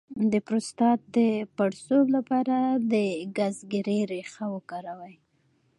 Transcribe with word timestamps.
د 0.31 0.33
پروستات 0.47 0.99
د 1.17 1.17
پړسوب 1.55 2.05
لپاره 2.15 2.57
د 2.91 2.93
ګزګیرې 3.37 3.99
ریښه 4.11 4.45
وکاروئ 4.55 5.15